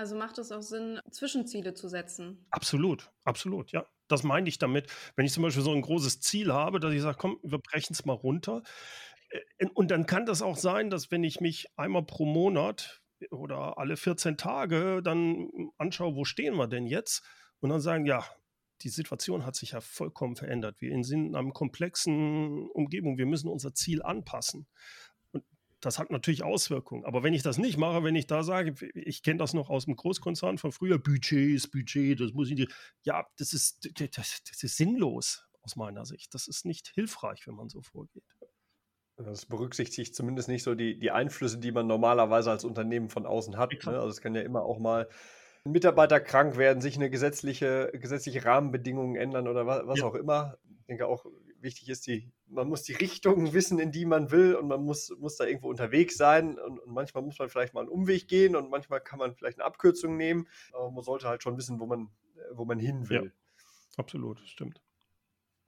[0.00, 2.46] Also macht es auch Sinn, Zwischenziele zu setzen?
[2.48, 3.84] Absolut, absolut, ja.
[4.08, 4.90] Das meine ich damit.
[5.14, 7.92] Wenn ich zum Beispiel so ein großes Ziel habe, dass ich sage, komm, wir brechen
[7.92, 8.62] es mal runter.
[9.58, 13.76] Äh, und dann kann das auch sein, dass wenn ich mich einmal pro Monat oder
[13.76, 17.22] alle 14 Tage dann anschaue, wo stehen wir denn jetzt?
[17.60, 18.24] Und dann sagen, ja,
[18.80, 20.80] die Situation hat sich ja vollkommen verändert.
[20.80, 23.18] Wir sind in einer komplexen Umgebung.
[23.18, 24.66] Wir müssen unser Ziel anpassen
[25.80, 27.04] das hat natürlich Auswirkungen.
[27.04, 29.86] Aber wenn ich das nicht mache, wenn ich da sage, ich kenne das noch aus
[29.86, 32.68] dem Großkonzern von früher, Budget ist Budget, das muss ich,
[33.02, 36.34] ja, das ist, das, das ist sinnlos aus meiner Sicht.
[36.34, 38.24] Das ist nicht hilfreich, wenn man so vorgeht.
[39.16, 43.58] Das berücksichtigt zumindest nicht so die, die Einflüsse, die man normalerweise als Unternehmen von außen
[43.58, 43.72] hat.
[43.84, 43.92] Ne?
[43.92, 45.08] Also es kann ja immer auch mal
[45.64, 50.06] ein Mitarbeiter krank werden, sich eine gesetzliche, gesetzliche Rahmenbedingungen ändern oder was, was ja.
[50.06, 50.56] auch immer.
[50.80, 51.26] Ich denke auch,
[51.62, 55.14] wichtig ist, die, man muss die Richtung wissen, in die man will und man muss,
[55.18, 58.56] muss da irgendwo unterwegs sein und, und, manchmal muss man vielleicht mal einen Umweg gehen
[58.56, 61.86] und manchmal kann man vielleicht eine Abkürzung nehmen, aber man sollte halt schon wissen, wo
[61.86, 62.10] man,
[62.52, 63.24] wo man hin will.
[63.24, 64.80] Ja, absolut, stimmt.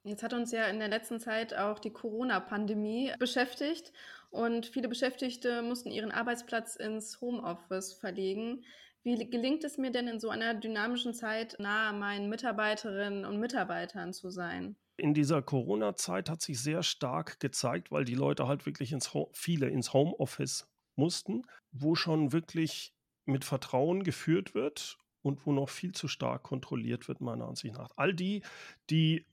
[0.05, 3.93] Jetzt hat uns ja in der letzten Zeit auch die Corona-Pandemie beschäftigt
[4.31, 8.65] und viele Beschäftigte mussten ihren Arbeitsplatz ins Homeoffice verlegen.
[9.05, 14.13] Wie gelingt es mir denn in so einer dynamischen Zeit nahe meinen Mitarbeiterinnen und Mitarbeitern
[14.13, 14.77] zu sein?
[14.97, 19.69] In dieser Corona-Zeit hat sich sehr stark gezeigt, weil die Leute halt wirklich ins viele
[19.69, 26.07] ins Homeoffice mussten, wo schon wirklich mit Vertrauen geführt wird und wo noch viel zu
[26.07, 27.91] stark kontrolliert wird, meiner Ansicht nach.
[27.97, 28.43] All die,
[28.91, 29.27] die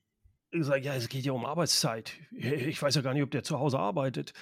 [0.51, 2.13] sagen, ja, es geht ja um Arbeitszeit.
[2.32, 4.34] Ich weiß ja gar nicht, ob der zu Hause arbeitet.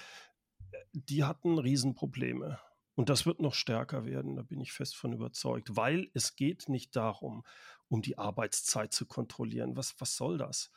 [0.94, 2.60] Die hatten Riesenprobleme.
[2.98, 6.68] Und das wird noch stärker werden, da bin ich fest von überzeugt, weil es geht
[6.68, 7.46] nicht darum,
[7.90, 9.78] um die Arbeitszeit zu kontrollieren.
[9.78, 10.72] Was, was soll das?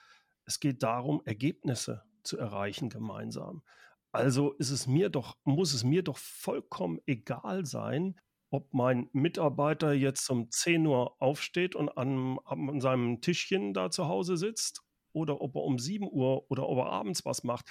[0.44, 3.62] Es geht darum, Ergebnisse zu erreichen gemeinsam.
[4.12, 9.94] Also ist es mir doch, muss es mir doch vollkommen egal sein, ob mein Mitarbeiter
[9.94, 14.82] jetzt um 10 Uhr aufsteht und an, an seinem Tischchen da zu Hause sitzt
[15.14, 17.70] oder ob er um 7 Uhr oder ob er abends was macht.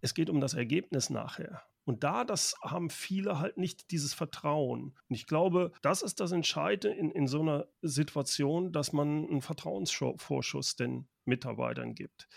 [0.00, 1.64] Es geht um das Ergebnis nachher.
[1.88, 4.92] Und da, das haben viele halt nicht dieses Vertrauen.
[5.08, 9.40] Und ich glaube, das ist das Entscheidende in, in so einer Situation, dass man einen
[9.40, 12.28] Vertrauensvorschuss den Mitarbeitern gibt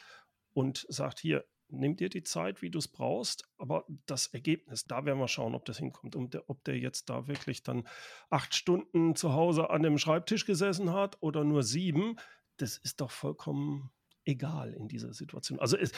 [0.54, 5.04] und sagt, hier, nimm dir die Zeit, wie du es brauchst, aber das Ergebnis, da
[5.04, 6.16] werden wir schauen, ob das hinkommt.
[6.16, 7.86] Und der, ob der jetzt da wirklich dann
[8.30, 12.16] acht Stunden zu Hause an dem Schreibtisch gesessen hat oder nur sieben,
[12.56, 13.92] das ist doch vollkommen
[14.24, 15.60] egal in dieser Situation.
[15.60, 15.92] Also es,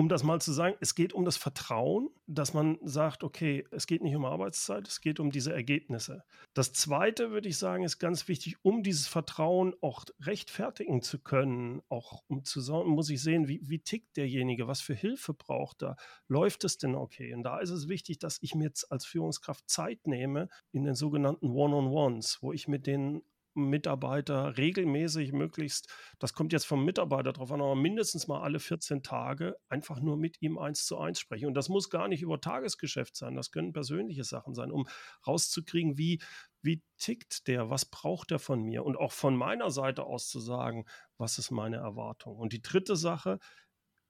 [0.00, 3.86] um das mal zu sagen, es geht um das Vertrauen, dass man sagt, okay, es
[3.86, 6.24] geht nicht um Arbeitszeit, es geht um diese Ergebnisse.
[6.54, 11.82] Das Zweite, würde ich sagen, ist ganz wichtig, um dieses Vertrauen auch rechtfertigen zu können,
[11.90, 15.82] auch um zu sagen, muss ich sehen, wie, wie tickt derjenige, was für Hilfe braucht
[15.82, 15.96] er,
[16.28, 17.34] läuft es denn okay?
[17.34, 20.94] Und da ist es wichtig, dass ich mir jetzt als Führungskraft Zeit nehme in den
[20.94, 23.20] sogenannten One-on-Ones, wo ich mit denen
[23.54, 29.02] Mitarbeiter regelmäßig möglichst, das kommt jetzt vom Mitarbeiter drauf an, aber mindestens mal alle 14
[29.02, 31.46] Tage einfach nur mit ihm eins zu eins sprechen.
[31.46, 34.86] Und das muss gar nicht über Tagesgeschäft sein, das können persönliche Sachen sein, um
[35.26, 36.20] rauszukriegen, wie,
[36.62, 40.40] wie tickt der, was braucht er von mir und auch von meiner Seite aus zu
[40.40, 40.86] sagen,
[41.18, 42.36] was ist meine Erwartung.
[42.36, 43.38] Und die dritte Sache,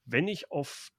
[0.04, 0.90] wenn ich auf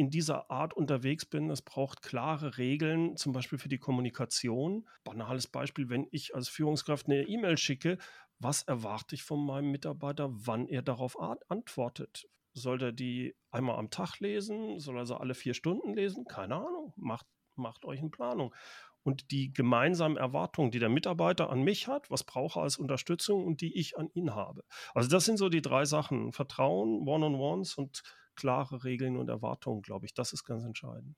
[0.00, 1.50] in dieser Art unterwegs bin.
[1.50, 4.88] Es braucht klare Regeln, zum Beispiel für die Kommunikation.
[5.04, 7.98] Banales Beispiel, wenn ich als Führungskraft eine E-Mail schicke,
[8.38, 12.26] was erwarte ich von meinem Mitarbeiter, wann er darauf antwortet?
[12.54, 14.80] Soll er die einmal am Tag lesen?
[14.80, 16.24] Soll er sie alle vier Stunden lesen?
[16.24, 16.94] Keine Ahnung.
[16.96, 18.54] Macht, macht euch eine Planung.
[19.02, 23.44] Und die gemeinsamen Erwartungen, die der Mitarbeiter an mich hat, was braucht er als Unterstützung
[23.46, 24.62] und die ich an ihn habe.
[24.94, 26.32] Also das sind so die drei Sachen.
[26.32, 28.02] Vertrauen, One-on-Ones und
[28.36, 30.14] klare Regeln und Erwartungen, glaube ich.
[30.14, 31.16] Das ist ganz entscheidend.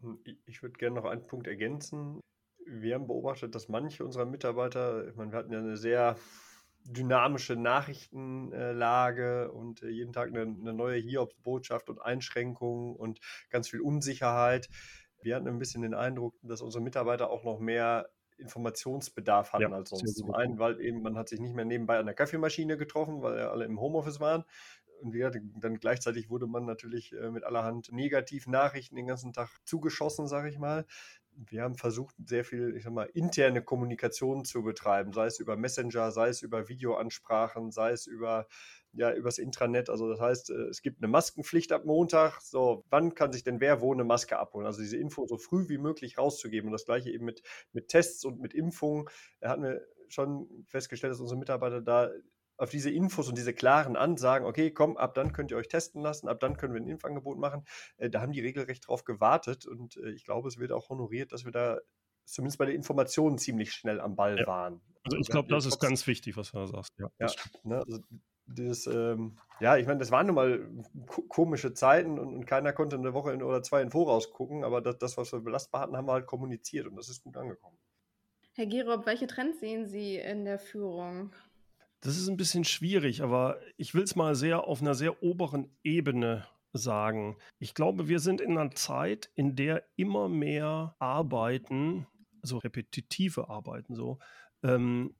[0.00, 2.20] Hm, ich würde gerne noch einen Punkt ergänzen.
[2.66, 6.16] Wir haben beobachtet, dass manche unserer Mitarbeiter, ich meine, wir hatten ja eine sehr
[6.84, 13.80] dynamische Nachrichtenlage und äh, jeden Tag eine, eine neue Hiobs-Botschaft und Einschränkungen und ganz viel
[13.80, 14.68] Unsicherheit.
[15.20, 19.72] Wir hatten ein bisschen den Eindruck, dass unsere Mitarbeiter auch noch mehr Informationsbedarf hatten ja,
[19.72, 20.16] als sonst.
[20.16, 23.38] Zum einen, weil eben man hat sich nicht mehr nebenbei an der Kaffeemaschine getroffen, weil
[23.38, 24.44] ja alle im Homeoffice waren.
[25.00, 29.48] Und wie gesagt, dann gleichzeitig wurde man natürlich äh, mit allerhand Negativnachrichten den ganzen Tag
[29.64, 30.86] zugeschossen, sage ich mal.
[31.32, 35.56] Wir haben versucht, sehr viel, ich sag mal, interne Kommunikation zu betreiben, sei es über
[35.56, 38.48] Messenger, sei es über Videoansprachen, sei es über
[38.92, 39.90] ja, übers Intranet.
[39.90, 42.40] Also das heißt, äh, es gibt eine Maskenpflicht ab Montag.
[42.40, 44.66] So, wann kann sich denn wer wo eine Maske abholen?
[44.66, 46.68] Also diese Info so früh wie möglich rauszugeben.
[46.68, 49.08] Und das gleiche eben mit, mit Tests und mit Impfungen.
[49.40, 52.10] Da hatten wir schon festgestellt, dass unsere Mitarbeiter da
[52.56, 56.02] auf diese Infos und diese klaren Ansagen, okay, komm, ab dann könnt ihr euch testen
[56.02, 57.64] lassen, ab dann können wir ein Impfangebot machen.
[57.96, 61.32] Äh, da haben die regelrecht drauf gewartet und äh, ich glaube, es wird auch honoriert,
[61.32, 61.78] dass wir da
[62.24, 64.46] zumindest bei den Informationen ziemlich schnell am Ball ja.
[64.46, 64.80] waren.
[65.04, 66.92] Also ich glaube, das ist ganz wichtig, was du da sagst.
[66.98, 67.28] Ja, ja
[67.62, 68.00] ne, also
[68.48, 70.68] dieses, ähm, ja, ich meine, das waren nun mal
[71.28, 74.80] komische Zeiten und, und, keiner konnte eine Woche in, oder zwei in Voraus gucken, aber
[74.80, 77.76] das, das, was wir belastbar hatten, haben wir halt kommuniziert und das ist gut angekommen.
[78.54, 81.32] Herr Gerob, welche Trends sehen Sie in der Führung?
[82.00, 85.70] Das ist ein bisschen schwierig, aber ich will es mal sehr auf einer sehr oberen
[85.82, 87.36] Ebene sagen.
[87.58, 92.06] Ich glaube, wir sind in einer Zeit, in der immer mehr Arbeiten,
[92.42, 94.18] also repetitive Arbeiten so,
[94.62, 95.14] ähm,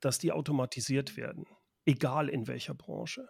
[0.00, 1.46] dass die automatisiert werden,
[1.84, 3.28] egal in welcher Branche.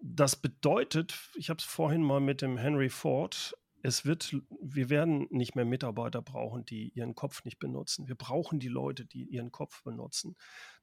[0.00, 5.26] Das bedeutet, ich habe es vorhin mal mit dem Henry Ford es wird, wir werden
[5.28, 8.08] nicht mehr Mitarbeiter brauchen, die ihren Kopf nicht benutzen.
[8.08, 10.36] Wir brauchen die Leute, die ihren Kopf benutzen.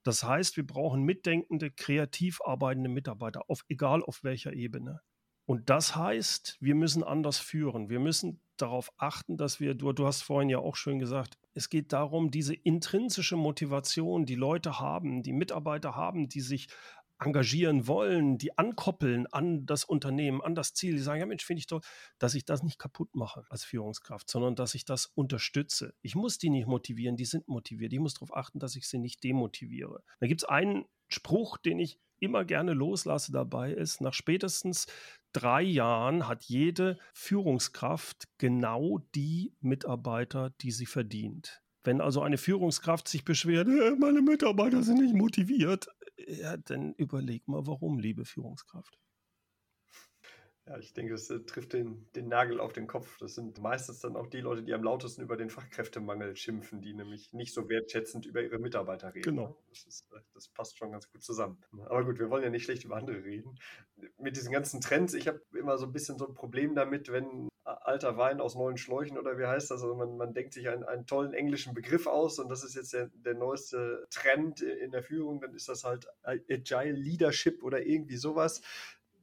[0.03, 5.01] Das heißt, wir brauchen mitdenkende, kreativ arbeitende Mitarbeiter, auf, egal auf welcher Ebene.
[5.45, 7.89] Und das heißt, wir müssen anders führen.
[7.89, 11.69] Wir müssen darauf achten, dass wir, du, du hast vorhin ja auch schön gesagt, es
[11.69, 16.67] geht darum, diese intrinsische Motivation, die Leute haben, die Mitarbeiter haben, die sich
[17.21, 21.59] engagieren wollen, die ankoppeln an das Unternehmen, an das Ziel, die sagen, ja Mensch, finde
[21.59, 21.81] ich doch,
[22.17, 25.93] dass ich das nicht kaputt mache als Führungskraft, sondern dass ich das unterstütze.
[26.01, 27.93] Ich muss die nicht motivieren, die sind motiviert.
[27.93, 30.03] Ich muss darauf achten, dass ich sie nicht demotiviere.
[30.19, 34.87] Da gibt es einen Spruch, den ich immer gerne loslasse dabei ist, nach spätestens
[35.33, 41.61] drei Jahren hat jede Führungskraft genau die Mitarbeiter, die sie verdient.
[41.83, 45.87] Wenn also eine Führungskraft sich beschwert, äh, meine Mitarbeiter sind nicht motiviert,
[46.27, 48.97] ja, dann überleg mal, warum, liebe Führungskraft.
[50.67, 53.17] Ja, ich denke, das äh, trifft den, den Nagel auf den Kopf.
[53.17, 56.93] Das sind meistens dann auch die Leute, die am lautesten über den Fachkräftemangel schimpfen, die
[56.93, 59.23] nämlich nicht so wertschätzend über ihre Mitarbeiter reden.
[59.23, 59.57] Genau.
[59.69, 61.57] Das, ist, äh, das passt schon ganz gut zusammen.
[61.85, 63.57] Aber gut, wir wollen ja nicht schlecht über andere reden.
[64.19, 67.49] Mit diesen ganzen Trends, ich habe immer so ein bisschen so ein Problem damit, wenn
[67.63, 69.81] alter Wein aus neuen Schläuchen oder wie heißt das?
[69.81, 72.93] Also man, man denkt sich einen, einen tollen englischen Begriff aus und das ist jetzt
[72.93, 78.17] der, der neueste Trend in der Führung, dann ist das halt Agile Leadership oder irgendwie
[78.17, 78.61] sowas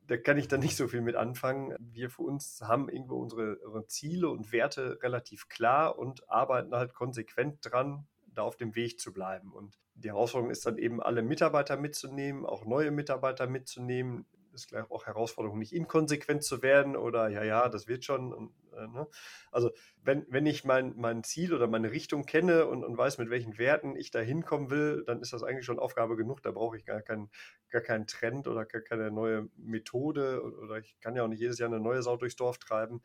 [0.09, 1.77] da kann ich dann nicht so viel mit anfangen.
[1.79, 6.95] Wir für uns haben irgendwo unsere, unsere Ziele und Werte relativ klar und arbeiten halt
[6.95, 9.53] konsequent dran, da auf dem Weg zu bleiben.
[9.53, 14.27] Und die Herausforderung ist dann eben, alle Mitarbeiter mitzunehmen, auch neue Mitarbeiter mitzunehmen,
[14.59, 18.33] ist gleich auch Herausforderung, nicht inkonsequent zu werden oder ja, ja, das wird schon.
[18.33, 19.07] Und, äh, ne?
[19.51, 19.71] Also
[20.03, 23.59] wenn, wenn ich mein, mein Ziel oder meine Richtung kenne und, und weiß, mit welchen
[23.59, 26.43] Werten ich da hinkommen will, dann ist das eigentlich schon Aufgabe genug.
[26.43, 27.31] Da brauche ich gar keinen,
[27.71, 31.59] gar keinen Trend oder gar keine neue Methode oder ich kann ja auch nicht jedes
[31.59, 33.03] Jahr eine neue Sau durchs Dorf treiben.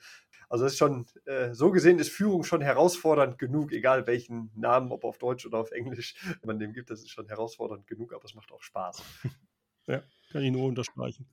[0.49, 4.91] Also das ist schon, äh, so gesehen ist Führung schon herausfordernd genug, egal welchen Namen,
[4.91, 8.25] ob auf Deutsch oder auf Englisch man dem gibt, das ist schon herausfordernd genug, aber
[8.25, 9.03] es macht auch Spaß.
[9.85, 11.27] Ja, kann ich nur unterstreichen.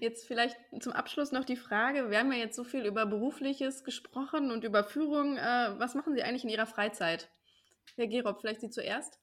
[0.00, 3.84] Jetzt vielleicht zum Abschluss noch die Frage, wir haben ja jetzt so viel über Berufliches
[3.84, 5.36] gesprochen und über Führung.
[5.36, 7.28] Äh, was machen Sie eigentlich in Ihrer Freizeit?
[7.96, 9.18] Herr Gerob, vielleicht Sie zuerst?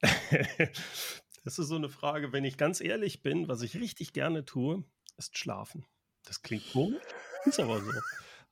[1.44, 4.84] das ist so eine Frage, wenn ich ganz ehrlich bin, was ich richtig gerne tue,
[5.16, 5.86] ist schlafen.
[6.24, 7.02] Das klingt komisch,
[7.44, 7.90] ist aber so.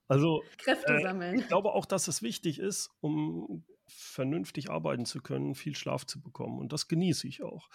[0.08, 1.38] Also, Kräfte äh, sammeln.
[1.38, 6.20] Ich glaube auch, dass es wichtig ist, um vernünftig arbeiten zu können, viel Schlaf zu
[6.20, 6.58] bekommen.
[6.58, 7.68] Und das genieße ich auch.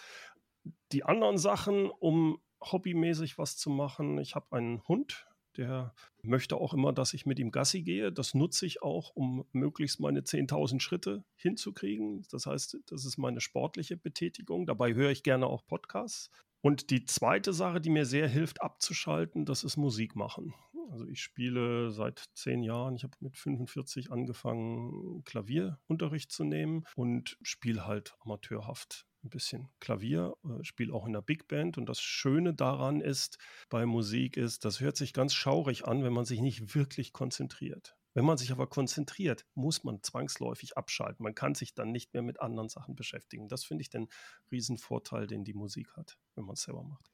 [0.91, 4.17] Die anderen Sachen, um hobbymäßig was zu machen.
[4.19, 8.11] Ich habe einen Hund, der möchte auch immer, dass ich mit ihm Gassi gehe.
[8.11, 12.25] Das nutze ich auch, um möglichst meine 10.000 Schritte hinzukriegen.
[12.31, 14.65] Das heißt, das ist meine sportliche Betätigung.
[14.65, 16.29] Dabei höre ich gerne auch Podcasts.
[16.61, 20.53] Und die zweite Sache, die mir sehr hilft, abzuschalten, das ist Musik machen.
[20.89, 27.37] Also ich spiele seit zehn Jahren, ich habe mit 45 angefangen, Klavierunterricht zu nehmen und
[27.41, 31.77] spiele halt amateurhaft ein bisschen Klavier, äh, spiele auch in der Big Band.
[31.77, 33.37] Und das Schöne daran ist,
[33.69, 37.95] bei Musik ist, das hört sich ganz schaurig an, wenn man sich nicht wirklich konzentriert.
[38.13, 41.23] Wenn man sich aber konzentriert, muss man zwangsläufig abschalten.
[41.23, 43.47] Man kann sich dann nicht mehr mit anderen Sachen beschäftigen.
[43.47, 44.07] Das finde ich den
[44.51, 47.11] Riesenvorteil, den die Musik hat, wenn man es selber macht.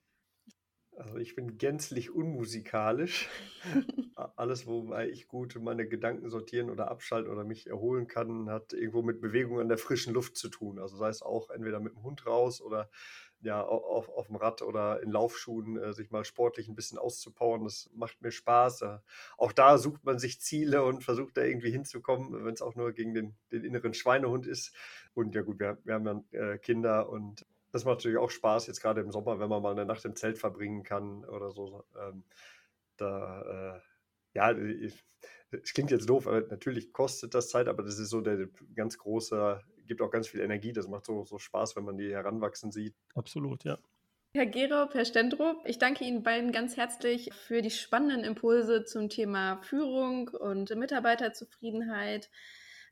[0.97, 3.27] Also ich bin gänzlich unmusikalisch.
[4.35, 9.01] Alles, wobei ich gut meine Gedanken sortieren oder abschalten oder mich erholen kann, hat irgendwo
[9.01, 10.79] mit Bewegung an der frischen Luft zu tun.
[10.79, 12.89] Also sei es auch entweder mit dem Hund raus oder
[13.43, 17.65] ja, auf, auf dem Rad oder in Laufschuhen äh, sich mal sportlich ein bisschen auszupowern.
[17.65, 18.81] Das macht mir Spaß.
[18.83, 18.97] Äh,
[19.37, 22.93] auch da sucht man sich Ziele und versucht da irgendwie hinzukommen, wenn es auch nur
[22.93, 24.73] gegen den, den inneren Schweinehund ist.
[25.13, 28.67] Und ja gut, wir, wir haben dann äh, Kinder und das macht natürlich auch Spaß,
[28.67, 31.83] jetzt gerade im Sommer, wenn man mal eine Nacht im Zelt verbringen kann oder so.
[31.99, 32.23] Ähm,
[32.97, 33.41] da,
[33.75, 33.79] äh,
[34.35, 38.47] ja, es klingt jetzt doof, aber natürlich kostet das Zeit, aber das ist so der
[38.75, 40.71] ganz große, gibt auch ganz viel Energie.
[40.71, 42.93] Das macht so, so Spaß, wenn man die heranwachsen sieht.
[43.15, 43.79] Absolut, ja.
[44.35, 49.09] Herr Gerob, Herr Stendrup, ich danke Ihnen beiden ganz herzlich für die spannenden Impulse zum
[49.09, 52.29] Thema Führung und Mitarbeiterzufriedenheit.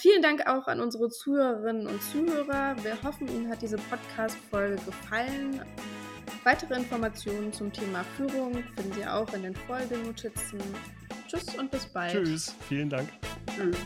[0.02, 2.76] Vielen Dank auch an unsere Zuhörerinnen und Zuhörer.
[2.82, 5.62] Wir hoffen, Ihnen hat diese Podcast-Folge gefallen.
[6.44, 10.60] Weitere Informationen zum Thema Führung finden Sie auch in den Folgenotizen.
[11.28, 12.14] Tschüss und bis bald.
[12.14, 13.10] Tschüss, vielen Dank.
[13.56, 13.78] Tschüss.